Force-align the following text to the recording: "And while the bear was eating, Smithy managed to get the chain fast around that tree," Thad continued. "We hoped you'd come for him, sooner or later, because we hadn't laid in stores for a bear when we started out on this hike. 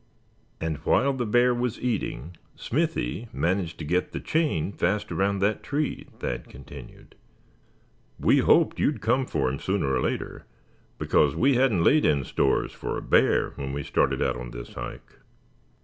"And 0.59 0.77
while 0.77 1.13
the 1.13 1.27
bear 1.27 1.53
was 1.53 1.79
eating, 1.79 2.35
Smithy 2.55 3.27
managed 3.31 3.77
to 3.77 3.85
get 3.85 4.13
the 4.13 4.19
chain 4.19 4.71
fast 4.71 5.11
around 5.11 5.41
that 5.43 5.61
tree," 5.61 6.07
Thad 6.17 6.49
continued. 6.49 7.13
"We 8.19 8.39
hoped 8.39 8.79
you'd 8.79 8.99
come 8.99 9.27
for 9.27 9.47
him, 9.47 9.59
sooner 9.59 9.93
or 9.93 10.01
later, 10.01 10.47
because 10.97 11.35
we 11.35 11.53
hadn't 11.53 11.83
laid 11.83 12.03
in 12.03 12.23
stores 12.23 12.71
for 12.71 12.97
a 12.97 13.01
bear 13.03 13.51
when 13.57 13.73
we 13.73 13.83
started 13.83 14.23
out 14.23 14.37
on 14.37 14.49
this 14.49 14.73
hike. 14.73 15.19